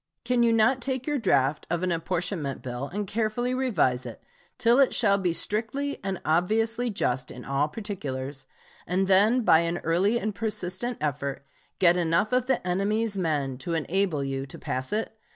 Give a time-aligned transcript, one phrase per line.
[0.25, 4.23] Can you not take your draft of an apportionment bill and carefully revise it
[4.57, 8.47] till it shall be strictly and obviously just in all particulars,
[8.87, 11.45] and then by an early and persistent effort
[11.77, 15.15] get enough of the enemies' men to enable you to pass it?